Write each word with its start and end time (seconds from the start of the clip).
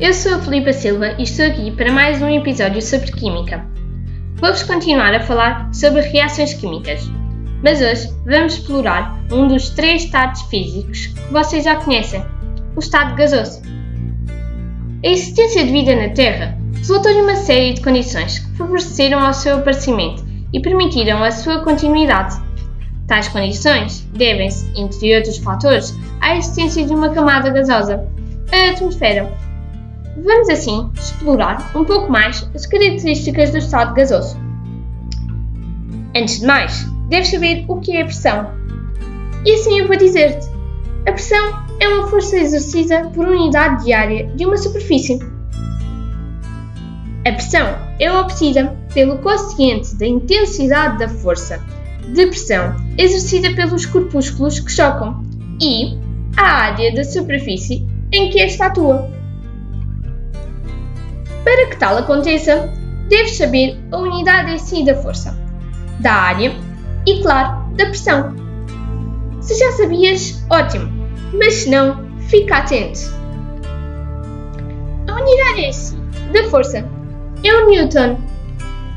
eu 0.00 0.14
sou 0.14 0.36
a 0.36 0.38
Filipa 0.38 0.72
Silva 0.72 1.16
e 1.18 1.24
estou 1.24 1.44
aqui 1.44 1.72
para 1.72 1.90
mais 1.90 2.22
um 2.22 2.28
episódio 2.28 2.80
sobre 2.80 3.10
Química. 3.10 3.66
Vou-vos 4.36 4.62
continuar 4.62 5.12
a 5.12 5.20
falar 5.20 5.74
sobre 5.74 6.02
reações 6.02 6.54
químicas, 6.54 7.02
mas 7.64 7.80
hoje 7.80 8.14
vamos 8.24 8.54
explorar 8.54 9.18
um 9.32 9.48
dos 9.48 9.70
três 9.70 10.04
estados 10.04 10.42
físicos 10.42 11.06
que 11.08 11.32
vocês 11.32 11.64
já 11.64 11.74
conhecem, 11.76 12.24
o 12.76 12.78
estado 12.78 13.16
gasoso. 13.16 13.60
A 15.04 15.08
existência 15.08 15.64
de 15.64 15.72
vida 15.72 15.96
na 15.96 16.10
Terra 16.10 16.56
resultou 16.76 17.12
de 17.12 17.20
uma 17.20 17.34
série 17.34 17.74
de 17.74 17.80
condições 17.80 18.38
que 18.38 18.56
favoreceram 18.56 19.18
ao 19.18 19.34
seu 19.34 19.56
aparecimento 19.56 20.24
e 20.52 20.60
permitiram 20.60 21.24
a 21.24 21.32
sua 21.32 21.64
continuidade. 21.64 22.36
Tais 23.08 23.26
condições 23.26 24.02
devem-se, 24.14 24.70
entre 24.80 25.16
outros 25.16 25.38
fatores, 25.38 25.92
à 26.20 26.36
existência 26.36 26.86
de 26.86 26.94
uma 26.94 27.08
camada 27.08 27.50
gasosa, 27.50 28.06
a 28.52 28.70
atmosfera. 28.70 29.47
Vamos 30.24 30.48
assim 30.48 30.90
explorar 30.94 31.70
um 31.76 31.84
pouco 31.84 32.10
mais 32.10 32.48
as 32.54 32.66
características 32.66 33.50
do 33.50 33.58
estado 33.58 33.94
gasoso. 33.94 34.36
Antes 36.14 36.40
de 36.40 36.46
mais, 36.46 36.84
deves 37.08 37.30
saber 37.30 37.64
o 37.68 37.78
que 37.80 37.96
é 37.96 38.04
pressão. 38.04 38.50
E 39.44 39.52
assim 39.52 39.78
eu 39.78 39.86
vou 39.86 39.96
dizer-te: 39.96 40.48
a 41.06 41.12
pressão 41.12 41.62
é 41.78 41.88
uma 41.88 42.08
força 42.08 42.36
exercida 42.36 43.08
por 43.14 43.28
unidade 43.28 43.84
diária 43.84 44.26
de 44.34 44.44
uma 44.44 44.56
superfície. 44.56 45.20
A 47.24 47.32
pressão 47.32 47.78
é 48.00 48.10
obtida 48.10 48.76
pelo 48.92 49.18
quociente 49.18 49.94
da 49.96 50.06
intensidade 50.06 50.98
da 50.98 51.08
força 51.08 51.62
de 52.12 52.26
pressão 52.26 52.74
exercida 52.96 53.54
pelos 53.54 53.86
corpúsculos 53.86 54.58
que 54.58 54.72
chocam 54.72 55.22
e 55.60 55.96
a 56.36 56.42
área 56.42 56.92
da 56.94 57.04
superfície 57.04 57.86
em 58.10 58.30
que 58.30 58.40
esta 58.40 58.66
atua. 58.66 59.17
Para 61.48 61.66
que 61.68 61.76
tal 61.78 61.96
aconteça, 61.96 62.70
deves 63.08 63.38
saber 63.38 63.80
a 63.90 63.96
unidade 63.96 64.52
em 64.52 64.58
si 64.58 64.84
da 64.84 64.94
força, 64.94 65.34
da 65.98 66.12
área 66.12 66.52
e, 67.06 67.22
claro, 67.22 67.74
da 67.74 67.86
pressão. 67.86 68.36
Se 69.40 69.58
já 69.58 69.72
sabias, 69.72 70.44
ótimo, 70.50 70.92
mas 71.32 71.54
se 71.54 71.70
não, 71.70 72.04
fica 72.28 72.58
atento. 72.58 73.00
A 75.08 75.14
unidade 75.14 75.60
em 75.62 75.72
si 75.72 75.96
da 76.34 76.44
força 76.50 76.86
é 77.42 77.54
o 77.54 77.70
Newton, 77.70 78.18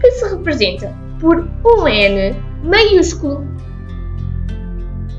que 0.00 0.10
se 0.10 0.28
representa 0.28 0.92
por 1.20 1.48
um 1.64 1.86
N 1.86 2.34
maiúsculo. 2.64 3.46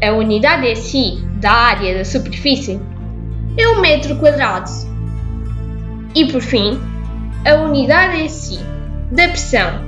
A 0.06 0.12
unidade 0.12 0.76
SI 0.76 1.26
da 1.40 1.54
área 1.54 2.00
da 2.00 2.04
superfície 2.04 2.82
é 3.58 3.68
um 3.70 3.80
metro 3.80 4.14
quadrado. 4.18 4.70
E 6.14 6.26
por 6.30 6.42
fim, 6.42 6.78
a 7.46 7.56
unidade 7.56 8.30
SI 8.30 8.60
da 9.12 9.28
pressão 9.28 9.82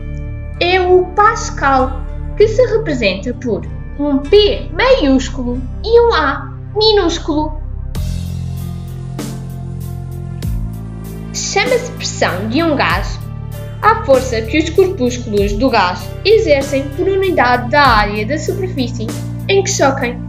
é 0.60 0.80
o 0.80 1.06
Pascal, 1.16 2.02
que 2.36 2.48
se 2.48 2.62
representa 2.66 3.34
por 3.36 3.66
um 3.98 4.20
P 4.20 4.70
maiúsculo 4.74 5.62
e 5.84 6.02
um 6.02 6.14
A 6.14 6.54
minúsculo. 6.76 7.62
Chama-se 11.34 11.92
pressão 11.92 12.50
de 12.50 12.62
um 12.62 12.76
gás 12.76 13.18
à 13.82 14.04
força 14.04 14.42
que 14.42 14.60
os 14.60 14.70
corpúsculos 14.72 15.54
do 15.54 15.70
gás 15.70 16.06
exercem 16.26 16.90
por 16.90 17.08
unidade 17.08 17.72
da 17.72 17.84
área 17.84 18.26
da 18.26 18.38
superfície 18.38 19.08
em 19.48 19.64
que 19.64 19.70
choquem. 19.72 20.20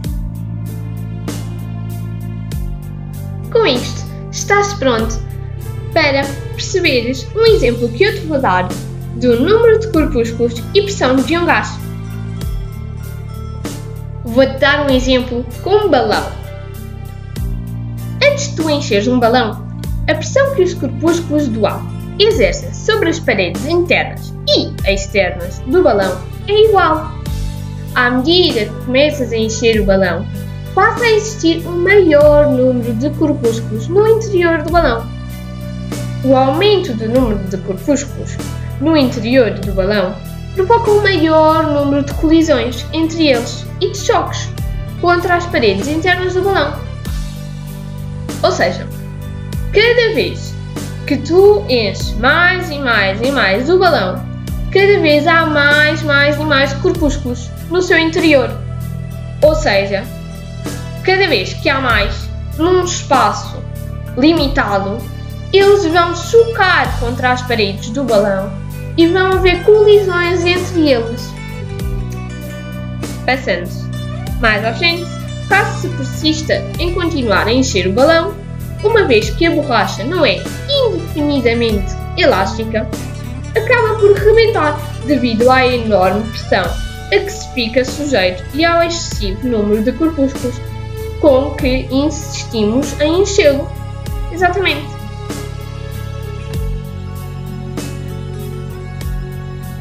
Com 3.51 3.65
isto, 3.65 4.05
estás 4.31 4.73
pronto 4.75 5.19
para 5.93 6.46
perceberes 6.57 7.27
um 7.35 7.45
exemplo 7.45 7.87
que 7.89 8.03
eu 8.03 8.13
te 8.15 8.21
vou 8.21 8.41
dar 8.41 8.67
do 9.15 9.39
número 9.39 9.79
de 9.79 9.91
corpúsculos 9.91 10.55
e 10.73 10.81
pressão 10.81 11.15
de 11.15 11.37
um 11.37 11.45
gás. 11.45 11.69
Vou-te 14.25 14.57
dar 14.57 14.85
um 14.85 14.93
exemplo 14.93 15.45
com 15.63 15.85
um 15.85 15.89
balão. 15.89 16.31
Antes 18.23 18.49
de 18.49 18.55
tu 18.55 18.69
encheres 18.69 19.07
um 19.07 19.19
balão, 19.19 19.65
a 20.07 20.15
pressão 20.15 20.55
que 20.55 20.63
os 20.63 20.73
corpúsculos 20.73 21.47
do 21.47 21.65
ar 21.65 21.81
exercem 22.19 22.73
sobre 22.73 23.09
as 23.09 23.19
paredes 23.19 23.63
internas 23.67 24.33
e 24.49 24.73
externas 24.91 25.59
do 25.59 25.83
balão 25.83 26.19
é 26.47 26.65
igual. 26.65 27.11
À 27.93 28.09
medida 28.09 28.65
que 28.65 28.85
começas 28.85 29.31
a 29.31 29.37
encher 29.37 29.79
o 29.79 29.85
balão, 29.85 30.25
passa 30.73 31.03
a 31.03 31.11
existir 31.11 31.65
um 31.67 31.83
maior 31.83 32.47
número 32.51 32.93
de 32.95 33.09
corpúsculos 33.11 33.87
no 33.87 34.07
interior 34.07 34.63
do 34.63 34.71
balão. 34.71 35.16
O 36.23 36.35
aumento 36.35 36.93
do 36.93 37.07
número 37.07 37.39
de 37.47 37.57
corpúsculos 37.57 38.35
no 38.81 38.97
interior 38.97 39.51
do 39.51 39.71
balão 39.73 40.15
provoca 40.55 40.91
um 40.91 41.01
maior 41.03 41.67
número 41.67 42.03
de 42.03 42.13
colisões 42.15 42.85
entre 42.91 43.27
eles 43.27 43.65
e 43.79 43.91
de 43.91 43.97
choques 43.97 44.49
contra 44.99 45.35
as 45.35 45.45
paredes 45.45 45.87
internas 45.87 46.33
do 46.33 46.41
balão. 46.41 46.79
Ou 48.41 48.51
seja, 48.51 48.87
cada 49.71 50.13
vez 50.15 50.53
que 51.05 51.17
tu 51.17 51.63
enches 51.69 52.11
mais 52.13 52.69
e 52.71 52.79
mais 52.79 53.21
e 53.21 53.31
mais 53.31 53.69
o 53.69 53.77
balão, 53.77 54.25
cada 54.71 54.99
vez 54.99 55.27
há 55.27 55.45
mais, 55.45 56.01
mais 56.01 56.35
e 56.37 56.43
mais 56.43 56.73
corpúsculos 56.73 57.49
no 57.69 57.81
seu 57.81 57.97
interior. 57.97 58.49
Ou 59.43 59.53
seja, 59.53 60.03
cada 61.03 61.27
vez 61.27 61.53
que 61.53 61.69
há 61.69 61.79
mais 61.79 62.27
num 62.57 62.83
espaço 62.83 63.63
limitado, 64.17 64.97
eles 65.53 65.85
vão 65.85 66.15
chocar 66.15 66.99
contra 66.99 67.31
as 67.31 67.41
paredes 67.43 67.89
do 67.89 68.03
balão 68.03 68.51
e 68.97 69.07
vão 69.07 69.33
haver 69.33 69.63
colisões 69.63 70.45
entre 70.45 70.89
eles. 70.89 71.33
Passando 73.25 73.69
mais 74.39 74.63
à 74.65 74.73
frente, 74.73 75.05
caso 75.47 75.81
se 75.81 75.89
persista 75.89 76.63
em 76.79 76.93
continuar 76.93 77.47
a 77.47 77.53
encher 77.53 77.87
o 77.87 77.93
balão, 77.93 78.33
uma 78.83 79.05
vez 79.05 79.29
que 79.31 79.45
a 79.45 79.51
borracha 79.51 80.03
não 80.03 80.25
é 80.25 80.41
indefinidamente 80.69 81.95
elástica, 82.17 82.87
acaba 83.55 83.95
por 83.99 84.13
rebentar 84.13 84.77
devido 85.05 85.49
à 85.49 85.65
enorme 85.65 86.23
pressão 86.29 86.65
a 87.07 87.19
que 87.19 87.29
se 87.29 87.53
fica 87.53 87.85
sujeito 87.85 88.43
e 88.53 88.65
ao 88.65 88.83
excessivo 88.83 89.47
número 89.47 89.81
de 89.81 89.91
corpúsculos 89.93 90.55
com 91.21 91.51
que 91.51 91.87
insistimos 91.89 92.99
em 92.99 93.21
enchê-lo. 93.21 93.69
Exatamente. 94.31 94.96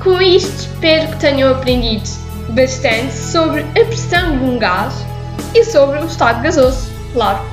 Com 0.06 0.22
isto, 0.22 0.60
espero 0.60 1.10
que 1.10 1.16
tenham 1.18 1.50
aprendido 1.50 2.08
bastante 2.50 3.12
sobre 3.12 3.62
a 3.62 3.84
pressão 3.84 4.38
de 4.38 4.44
um 4.44 4.56
gás 4.56 5.04
e 5.52 5.64
sobre 5.64 5.98
o 5.98 6.06
estado 6.06 6.44
gasoso, 6.44 6.88
claro. 7.12 7.44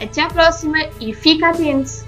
Até 0.00 0.22
à 0.22 0.28
próxima 0.28 0.78
e 1.00 1.12
fica 1.12 1.48
atento! 1.48 2.05